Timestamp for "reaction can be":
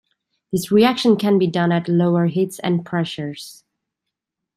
0.71-1.45